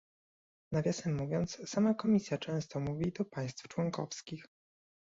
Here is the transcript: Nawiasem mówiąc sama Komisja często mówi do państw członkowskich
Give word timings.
Nawiasem 0.71 1.15
mówiąc 1.17 1.69
sama 1.69 1.93
Komisja 1.93 2.37
często 2.37 2.79
mówi 2.79 3.11
do 3.11 3.25
państw 3.25 3.67
członkowskich 3.67 4.45